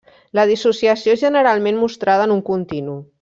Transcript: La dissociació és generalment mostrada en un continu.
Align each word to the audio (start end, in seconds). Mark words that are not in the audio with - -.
La 0.37 0.45
dissociació 0.51 1.15
és 1.17 1.21
generalment 1.27 1.79
mostrada 1.85 2.27
en 2.31 2.35
un 2.41 2.45
continu. 2.53 3.01